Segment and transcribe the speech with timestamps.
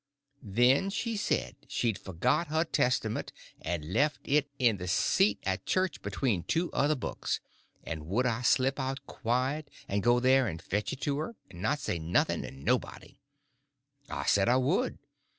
[0.41, 6.01] Then she said she'd forgot her Testament, and left it in the seat at church
[6.01, 7.39] between two other books,
[7.83, 11.61] and would I slip out quiet and go there and fetch it to her, and
[11.61, 13.19] not say nothing to nobody.
[14.09, 14.97] I said I would.